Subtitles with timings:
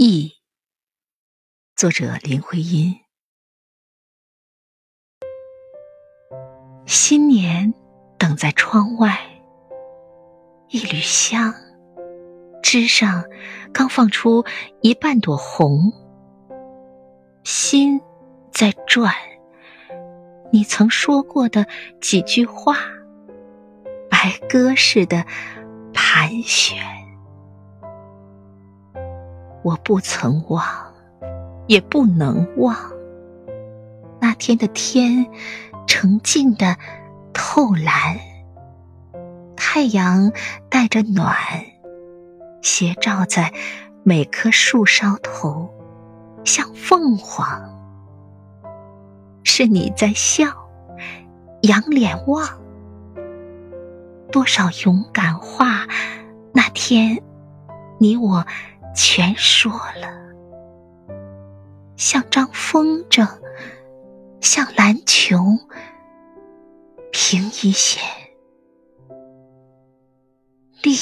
[0.00, 0.32] 忆，
[1.74, 2.94] 作者林徽因。
[6.86, 7.74] 新年
[8.16, 9.18] 等在窗外，
[10.68, 11.52] 一缕香，
[12.62, 13.24] 枝上
[13.72, 14.44] 刚放出
[14.82, 15.92] 一半朵红，
[17.42, 18.00] 心
[18.52, 19.12] 在转。
[20.52, 21.66] 你曾说过的
[22.00, 22.76] 几句话，
[24.08, 25.26] 白鸽似的
[25.92, 27.07] 盘旋。
[29.68, 30.64] 我不曾忘，
[31.66, 32.74] 也不能忘。
[34.18, 35.26] 那天的天，
[35.86, 36.74] 澄净的
[37.34, 38.18] 透蓝，
[39.54, 40.32] 太阳
[40.70, 41.36] 带着暖，
[42.62, 43.52] 斜照在
[44.04, 45.68] 每棵树梢头，
[46.46, 47.46] 像凤凰。
[49.44, 50.46] 是你在笑，
[51.60, 52.42] 仰脸望，
[54.32, 55.86] 多少勇敢话，
[56.54, 57.22] 那天
[57.98, 58.46] 你我。
[59.00, 60.10] 全说了，
[61.96, 63.24] 像张风筝，
[64.40, 65.38] 像篮球，
[67.12, 68.00] 凭一些，
[70.82, 70.92] 历